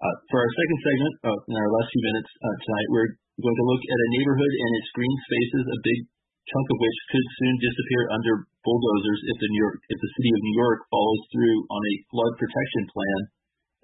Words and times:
Uh, 0.00 0.16
for 0.32 0.40
our 0.40 0.52
second 0.56 0.78
segment, 0.80 1.14
uh, 1.28 1.40
in 1.44 1.56
our 1.60 1.70
last 1.76 1.92
few 1.92 2.00
minutes 2.08 2.30
uh, 2.40 2.56
tonight, 2.64 2.88
we're 2.88 3.12
going 3.36 3.58
to 3.60 3.68
look 3.68 3.84
at 3.84 4.00
a 4.00 4.12
neighborhood 4.16 4.52
and 4.56 4.70
its 4.80 4.88
green 4.96 5.16
spaces, 5.28 5.64
a 5.76 5.84
big 5.84 6.00
chunk 6.48 6.66
of 6.72 6.80
which 6.80 6.98
could 7.12 7.26
soon 7.36 7.56
disappear 7.60 8.08
under 8.16 8.48
bulldozers 8.64 9.20
if 9.28 9.36
the, 9.44 9.48
New 9.52 9.60
York, 9.60 9.76
if 9.92 10.00
the 10.00 10.12
city 10.16 10.32
of 10.32 10.40
New 10.40 10.56
York 10.56 10.88
follows 10.88 11.22
through 11.28 11.58
on 11.68 11.82
a 11.84 12.00
flood 12.08 12.32
protection 12.40 12.84
plan 12.88 13.20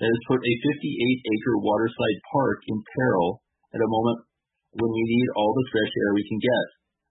that 0.00 0.08
has 0.08 0.22
put 0.24 0.40
a 0.40 0.54
58-acre 0.64 1.56
waterside 1.60 2.18
park 2.32 2.64
in 2.64 2.80
peril 2.96 3.44
at 3.76 3.84
a 3.84 3.92
moment 3.92 4.24
when 4.72 4.88
we 4.88 5.04
need 5.04 5.28
all 5.36 5.52
the 5.52 5.68
fresh 5.68 5.92
air 6.00 6.16
we 6.16 6.24
can 6.32 6.40
get. 6.40 6.66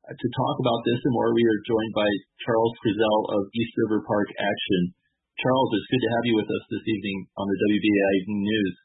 Uh, 0.10 0.18
to 0.18 0.28
talk 0.34 0.56
about 0.66 0.82
this 0.82 0.98
and 1.06 1.14
more, 1.14 1.30
we 1.30 1.46
are 1.46 1.70
joined 1.70 1.94
by 1.94 2.10
Charles 2.42 2.74
Krezell 2.82 3.22
of 3.38 3.54
East 3.54 3.74
River 3.86 4.02
Park 4.02 4.34
Action. 4.42 4.98
Charles, 5.46 5.70
it's 5.78 5.92
good 5.94 6.04
to 6.10 6.14
have 6.18 6.26
you 6.26 6.36
with 6.42 6.50
us 6.50 6.66
this 6.74 6.86
evening 6.90 7.30
on 7.38 7.46
the 7.46 7.58
WBAI 7.70 8.16
News. 8.34 8.76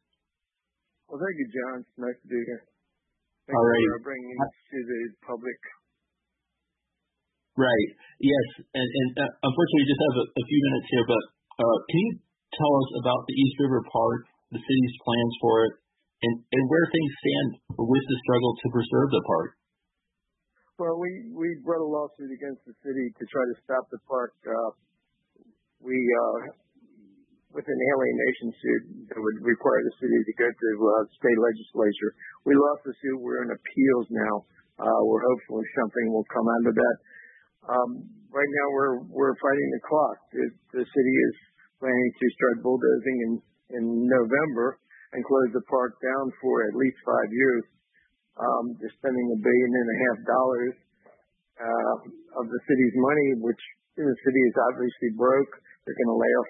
Well, 1.10 1.18
thank 1.18 1.42
you, 1.42 1.48
John. 1.50 1.82
It's 1.82 1.98
nice 1.98 2.18
to 2.22 2.28
be 2.30 2.38
here. 2.38 2.62
Thank 3.50 3.58
All 3.58 3.66
right. 3.66 3.82
you 3.82 3.98
for 3.98 4.06
bringing 4.06 4.30
this 4.30 4.54
to 4.70 4.78
the 4.86 5.00
public. 5.26 5.58
Right. 7.58 7.90
Yes. 8.22 8.46
And, 8.78 8.86
and 8.86 9.10
uh, 9.18 9.26
unfortunately, 9.42 9.82
we 9.82 9.90
just 9.90 10.04
have 10.06 10.16
a, 10.22 10.26
a 10.30 10.44
few 10.46 10.60
minutes 10.70 10.86
here, 10.86 11.06
but 11.10 11.24
uh, 11.58 11.78
can 11.90 11.98
you 11.98 12.10
tell 12.54 12.72
us 12.78 12.88
about 13.02 13.26
the 13.26 13.34
East 13.34 13.58
River 13.58 13.82
Park, 13.90 14.30
the 14.54 14.62
city's 14.62 14.94
plans 15.02 15.34
for 15.42 15.66
it, 15.66 15.72
and, 16.22 16.34
and 16.46 16.62
where 16.70 16.86
things 16.94 17.10
stand 17.26 17.48
with 17.74 18.04
the 18.06 18.18
struggle 18.22 18.54
to 18.54 18.66
preserve 18.70 19.10
the 19.10 19.24
park? 19.26 19.58
Well, 20.78 20.94
we, 20.94 21.10
we 21.34 21.58
brought 21.66 21.82
a 21.82 21.90
lawsuit 21.90 22.30
against 22.30 22.62
the 22.70 22.76
city 22.86 23.10
to 23.18 23.24
try 23.34 23.44
to 23.50 23.56
stop 23.66 23.82
the 23.90 23.98
park. 24.06 24.30
Uh, 24.46 24.78
we, 25.82 25.98
uh, 25.98 26.54
with 27.50 27.66
an 27.66 27.80
alienation 27.94 28.48
suit 28.62 28.82
that 29.10 29.18
would 29.18 29.38
require 29.42 29.82
the 29.82 29.94
city 29.98 30.18
to 30.22 30.34
go 30.38 30.46
to 30.46 30.70
uh, 30.86 31.02
state 31.18 31.38
legislature. 31.38 32.10
We 32.46 32.54
lost 32.54 32.86
the 32.86 32.94
suit. 33.02 33.18
We're 33.18 33.42
in 33.42 33.50
appeals 33.50 34.06
now. 34.10 34.34
Uh, 34.78 35.00
we're 35.04 35.24
hopefully 35.24 35.66
something 35.76 36.06
will 36.14 36.28
come 36.30 36.46
out 36.46 36.64
of 36.70 36.74
that. 36.78 36.96
Um, 37.68 37.90
right 38.32 38.48
now, 38.48 38.66
we're 38.72 38.96
we're 39.10 39.36
fighting 39.36 39.68
the 39.76 39.82
clock. 39.84 40.16
The, 40.32 40.46
the 40.80 40.84
city 40.86 41.14
is 41.28 41.34
planning 41.82 42.10
to 42.16 42.26
start 42.38 42.64
bulldozing 42.64 43.18
in 43.26 43.32
in 43.76 43.84
November 44.08 44.78
and 45.12 45.20
close 45.26 45.50
the 45.52 45.64
park 45.66 45.98
down 45.98 46.30
for 46.38 46.64
at 46.70 46.74
least 46.78 46.98
five 47.02 47.30
years. 47.34 47.64
Um, 48.38 48.78
they're 48.78 48.94
spending 49.02 49.26
a 49.34 49.38
billion 49.42 49.70
and 49.74 49.88
a 49.90 49.98
half 50.06 50.18
dollars 50.24 50.74
uh, 51.60 51.96
of 52.40 52.44
the 52.46 52.60
city's 52.64 52.96
money, 52.96 53.28
which 53.42 53.62
the 54.06 54.18
city 54.24 54.42
is 54.48 54.56
obviously 54.72 55.10
broke. 55.16 55.52
They're 55.84 55.98
going 56.06 56.12
to 56.14 56.20
lay 56.20 56.32
off 56.40 56.48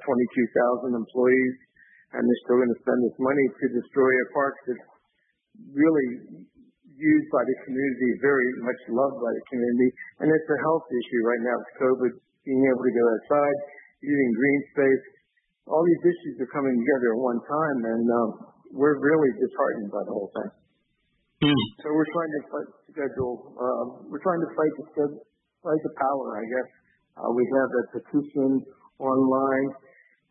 22,000 0.90 0.98
employees, 0.98 1.56
and 2.14 2.22
they're 2.22 2.42
still 2.46 2.58
going 2.58 2.74
to 2.74 2.80
spend 2.82 3.00
this 3.06 3.18
money 3.22 3.46
to 3.46 3.66
destroy 3.78 4.10
a 4.10 4.26
park 4.34 4.54
that's 4.66 4.86
really 5.72 6.08
used 7.00 7.28
by 7.32 7.42
the 7.46 7.56
community, 7.64 8.10
very 8.20 8.48
much 8.60 8.80
loved 8.92 9.18
by 9.22 9.32
the 9.32 9.44
community. 9.48 9.88
And 10.20 10.28
it's 10.28 10.50
a 10.52 10.58
health 10.60 10.84
issue 10.90 11.22
right 11.24 11.42
now 11.42 11.56
with 11.56 11.72
COVID, 11.80 12.12
being 12.44 12.62
able 12.68 12.84
to 12.84 12.92
go 12.92 13.04
outside, 13.16 13.58
using 14.04 14.28
green 14.36 14.60
space. 14.76 15.04
All 15.70 15.80
these 15.86 16.04
issues 16.04 16.44
are 16.44 16.52
coming 16.52 16.74
together 16.76 17.16
at 17.16 17.20
one 17.20 17.40
time, 17.46 17.78
and 17.94 18.04
um, 18.10 18.28
we're 18.74 18.98
really 18.98 19.32
disheartened 19.38 19.88
by 19.88 20.02
the 20.04 20.12
whole 20.12 20.30
thing. 20.34 20.50
Hmm. 21.40 21.64
So 21.80 21.96
we're 21.96 22.10
trying 22.12 22.32
to 22.36 22.42
fight, 22.52 22.68
schedule. 22.92 23.56
Um, 23.56 23.86
we're 24.12 24.20
trying 24.20 24.44
to 24.44 24.50
fight 24.52 24.72
the 24.76 24.84
sched- 24.92 25.22
fight 25.64 25.80
the 25.88 25.94
power, 25.96 26.36
I 26.36 26.44
guess. 26.44 26.68
Uh, 27.20 27.28
we 27.36 27.44
have 27.52 27.68
a 27.68 27.84
petition 28.00 28.64
online 28.96 29.68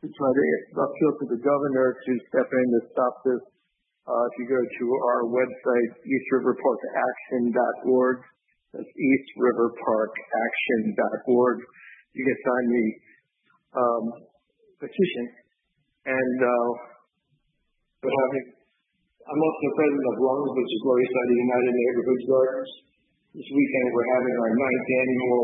to 0.01 0.09
try 0.09 0.31
to 0.33 0.41
appeal 0.73 1.13
to 1.21 1.29
the 1.29 1.37
governor 1.45 2.01
to 2.01 2.11
step 2.33 2.49
in 2.49 2.65
to 2.73 2.81
stop 2.89 3.13
this. 3.21 3.45
Uh, 4.09 4.25
if 4.25 4.33
you 4.41 4.49
go 4.49 4.57
to 4.57 4.85
our 5.05 5.29
website, 5.29 5.91
eastriverparkaction.org, 6.01 8.17
that's 8.73 8.89
eastriverparkaction.org, 8.89 11.57
you 12.17 12.25
can 12.25 12.37
sign 12.41 12.65
the 12.73 12.87
um, 13.77 14.25
petition. 14.81 15.29
And 16.09 16.37
uh, 16.41 16.69
having, 18.01 18.45
I'm 19.29 19.41
also 19.45 19.65
president 19.77 20.09
of 20.09 20.17
Lungs, 20.25 20.57
which 20.57 20.73
is 20.73 20.81
United 20.89 21.69
Neighborhood 21.69 22.33
Gardens. 22.33 22.89
This 23.29 23.45
weekend 23.45 23.87
we're 23.93 24.11
having 24.17 24.35
our 24.41 24.53
ninth 24.57 24.87
annual 24.89 25.43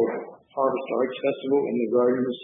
Harvest 0.57 0.87
Arts 0.89 1.17
Festival 1.21 1.69
in 1.69 1.75
the 1.85 1.89
gardens. 1.93 2.37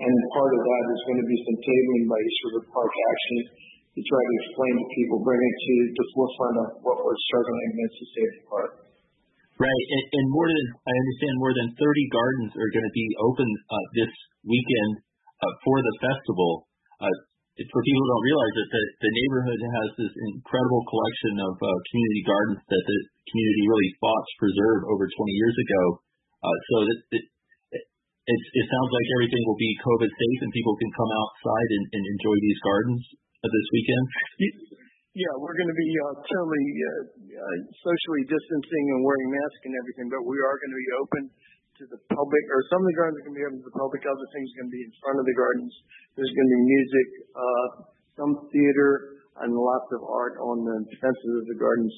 And 0.00 0.14
part 0.32 0.48
of 0.56 0.60
that 0.64 0.84
is 0.88 1.00
going 1.04 1.20
to 1.20 1.28
be 1.28 1.38
some 1.44 1.58
tabling 1.60 2.04
by 2.08 2.16
East 2.16 2.72
Park 2.72 2.88
Action 2.88 3.38
to 3.68 4.00
try 4.00 4.22
to 4.24 4.34
explain 4.40 4.72
to 4.80 4.86
people, 4.96 5.20
bring 5.20 5.44
it 5.44 5.56
to 5.60 5.74
the 5.92 6.06
forefront 6.16 6.56
of 6.64 6.68
what 6.88 6.96
we're 7.04 7.20
struggling 7.28 7.68
against 7.68 7.96
to 8.00 8.06
save 8.16 8.32
the 8.32 8.44
park. 8.48 8.70
Right. 9.60 9.84
And, 9.92 10.04
and 10.08 10.26
more 10.32 10.48
than, 10.48 10.66
I 10.80 10.94
understand 10.96 11.34
more 11.36 11.52
than 11.52 11.68
30 11.76 12.16
gardens 12.16 12.50
are 12.56 12.72
going 12.72 12.88
to 12.88 12.96
be 12.96 13.08
open 13.20 13.48
uh, 13.68 13.86
this 13.92 14.12
weekend 14.48 15.04
uh, 15.04 15.52
for 15.68 15.76
the 15.84 15.94
festival. 16.00 16.64
Uh, 16.96 17.12
for 17.66 17.80
people 17.82 18.02
who 18.06 18.10
don't 18.14 18.26
realize 18.30 18.54
it, 18.54 18.68
the, 18.70 18.82
the 19.02 19.12
neighborhood 19.18 19.60
has 19.66 19.88
this 19.98 20.14
incredible 20.30 20.82
collection 20.86 21.34
of 21.42 21.54
uh, 21.58 21.68
community 21.90 22.22
gardens 22.22 22.60
that 22.62 22.84
the 22.86 22.98
community 23.26 23.64
really 23.66 23.90
fought 23.98 24.22
to 24.22 24.34
preserve 24.38 24.80
over 24.94 25.04
20 25.10 25.10
years 25.34 25.56
ago. 25.58 25.82
Uh, 26.38 26.58
so 26.70 26.76
that 26.86 26.98
it, 27.18 27.24
it, 27.74 28.40
it 28.62 28.66
sounds 28.70 28.90
like 28.94 29.08
everything 29.18 29.42
will 29.42 29.58
be 29.58 29.72
COVID 29.82 30.06
safe 30.06 30.40
and 30.46 30.50
people 30.54 30.78
can 30.78 30.90
come 30.94 31.10
outside 31.18 31.70
and, 31.74 31.84
and 31.98 32.04
enjoy 32.14 32.36
these 32.38 32.60
gardens 32.62 33.02
uh, 33.42 33.50
this 33.50 33.66
weekend. 33.74 34.04
Yeah, 35.18 35.34
we're 35.42 35.58
going 35.58 35.72
to 35.72 35.80
be 35.82 35.90
uh, 35.98 36.14
totally 36.30 36.66
uh, 36.78 37.02
uh, 37.42 37.58
socially 37.74 38.22
distancing 38.30 38.84
and 38.94 39.02
wearing 39.02 39.34
masks 39.34 39.62
and 39.66 39.74
everything, 39.74 40.06
but 40.14 40.22
we 40.22 40.38
are 40.38 40.56
going 40.62 40.70
to 40.70 40.78
be 40.78 40.90
open 41.02 41.22
to 41.78 41.86
the 41.86 42.00
public, 42.10 42.44
or 42.50 42.60
some 42.74 42.82
of 42.82 42.88
the 42.90 42.96
gardens 42.98 43.16
are 43.22 43.26
going 43.30 43.38
to 43.38 43.40
be 43.40 43.46
open 43.46 43.58
to 43.62 43.68
the 43.70 43.78
public. 43.78 44.02
Other 44.02 44.28
things 44.34 44.46
are 44.50 44.58
going 44.62 44.70
to 44.74 44.76
be 44.78 44.84
in 44.84 44.94
front 44.98 45.18
of 45.22 45.26
the 45.30 45.36
gardens. 45.38 45.72
There's 46.18 46.34
going 46.34 46.48
to 46.50 46.54
be 46.58 46.64
music, 46.66 47.08
uh, 47.38 47.68
some 48.18 48.32
theater, 48.50 48.90
and 49.38 49.54
lots 49.54 49.88
of 49.94 50.02
art 50.02 50.42
on 50.42 50.66
the 50.66 50.78
fences 50.98 51.34
of 51.38 51.46
the 51.46 51.58
gardens. 51.62 51.94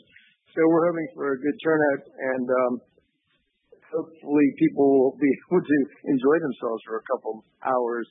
So 0.52 0.60
we're 0.68 0.84
hoping 0.92 1.08
for 1.16 1.32
a 1.32 1.38
good 1.40 1.56
turnout, 1.64 2.02
and 2.04 2.44
um, 2.44 2.72
hopefully 3.88 4.46
people 4.60 4.84
will 4.84 5.16
be 5.16 5.32
able 5.48 5.64
to 5.64 5.76
enjoy 6.12 6.36
themselves 6.44 6.80
for 6.84 7.00
a 7.00 7.04
couple 7.08 7.40
hours 7.64 8.08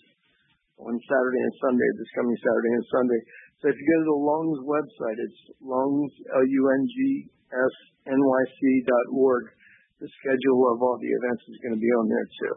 on 0.81 0.95
Saturday 0.95 1.41
and 1.45 1.55
Sunday, 1.61 1.89
this 2.01 2.11
coming 2.17 2.37
Saturday 2.41 2.73
and 2.81 2.87
Sunday. 2.89 3.21
So 3.61 3.63
if 3.69 3.75
you 3.75 3.85
go 3.85 3.97
to 3.99 4.09
the 4.09 4.21
Lungs 4.23 4.59
website, 4.63 5.17
it's 5.19 5.41
lungs, 5.59 6.11
L-U-N-G-S, 6.31 7.73
N-Y-C 8.07 8.59
dot 8.87 9.07
org. 9.11 9.51
The 9.99 10.07
schedule 10.07 10.59
of 10.71 10.79
all 10.79 10.95
the 10.95 11.11
events 11.11 11.43
is 11.51 11.59
going 11.59 11.75
to 11.75 11.81
be 11.83 11.91
on 11.91 12.05
there 12.07 12.27
too. 12.39 12.55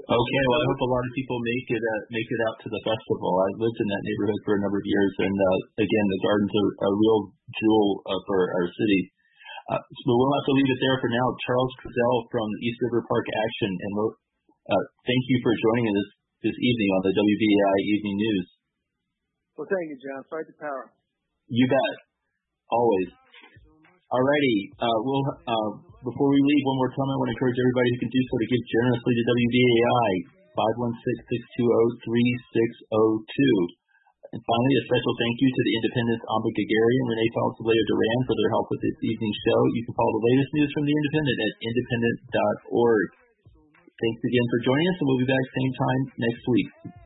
Okay, 0.00 0.42
well, 0.48 0.62
I 0.62 0.66
hope 0.72 0.80
a 0.80 0.92
lot 0.94 1.04
of 1.04 1.12
people 1.12 1.36
make 1.44 1.66
it 1.76 1.82
uh, 1.82 2.00
make 2.08 2.24
it 2.24 2.40
out 2.48 2.56
to 2.64 2.68
the 2.72 2.82
festival. 2.86 3.32
I 3.36 3.48
lived 3.60 3.78
in 3.82 3.88
that 3.90 4.04
neighborhood 4.06 4.40
for 4.48 4.52
a 4.56 4.62
number 4.64 4.80
of 4.80 4.86
years, 4.88 5.12
and 5.28 5.36
uh, 5.36 5.58
again, 5.76 6.06
the 6.08 6.20
gardens 6.24 6.54
are 6.56 6.70
a 6.86 6.90
real 6.96 7.20
jewel 7.52 7.88
uh, 8.08 8.20
for 8.24 8.38
our 8.48 8.66
city. 8.80 9.12
Uh, 9.68 9.82
so 9.82 10.08
we'll 10.16 10.34
have 10.40 10.48
to 10.48 10.56
leave 10.56 10.70
it 10.72 10.80
there 10.80 10.98
for 11.04 11.10
now. 11.12 11.26
Charles 11.44 11.74
Krezell 11.84 12.16
from 12.32 12.48
East 12.64 12.80
River 12.80 13.04
Park 13.06 13.26
Action, 13.28 13.70
and 13.76 13.92
uh, 14.00 14.82
thank 15.04 15.22
you 15.28 15.38
for 15.44 15.52
joining 15.52 15.92
us 15.92 16.08
this 16.46 16.56
evening 16.56 16.90
on 16.96 17.02
the 17.04 17.12
WBAI 17.12 17.78
Evening 17.92 18.16
News. 18.16 18.46
Well, 19.60 19.68
thank 19.68 19.92
you, 19.92 19.98
John. 20.00 20.24
Fight 20.32 20.48
the 20.48 20.56
power. 20.56 20.88
You 21.52 21.66
bet. 21.68 21.94
Always. 22.72 23.08
Alrighty. 24.08 24.58
Uh, 24.80 24.98
we'll, 25.04 25.26
uh, 25.44 25.89
before 26.00 26.32
we 26.32 26.40
leave, 26.40 26.64
one 26.64 26.80
more 26.80 26.88
time, 26.96 27.12
I 27.12 27.16
want 27.20 27.28
to 27.28 27.36
encourage 27.36 27.60
everybody 27.60 27.92
who 27.92 28.00
can 28.00 28.12
do 28.12 28.22
so 28.24 28.34
to 28.40 28.48
give 28.48 28.62
generously 28.72 29.14
to 29.20 29.24
WBAI, 29.28 30.12
516-620-3602. 30.56 33.36
And 34.30 34.38
finally, 34.38 34.76
a 34.78 34.86
special 34.86 35.10
thank 35.18 35.42
you 35.42 35.50
to 35.50 35.62
the 35.66 35.74
Indypendent's 35.74 36.22
Amba 36.22 36.54
Guerguerian, 36.54 37.10
Renee 37.10 37.34
Falsaleo 37.34 37.82
Duran 37.82 38.20
for 38.30 38.38
their 38.38 38.46
help 38.54 38.70
with 38.70 38.78
this 38.78 38.94
evening's 39.02 39.42
show. 39.42 39.58
You 39.74 39.82
can 39.84 39.94
follow 39.98 40.14
the 40.16 40.26
latest 40.30 40.54
news 40.54 40.70
from 40.70 40.86
the 40.86 40.94
Indypendent 40.94 41.38
at 41.42 41.52
indypendent.org. 41.66 43.08
Thanks 44.00 44.22
again 44.24 44.46
for 44.48 44.64
joining 44.64 44.86
us, 44.86 44.96
and 45.02 45.06
we'll 45.10 45.20
be 45.20 45.28
back 45.28 45.44
same 45.50 45.74
time 45.76 46.02
next 46.16 46.40
week. 46.46 46.94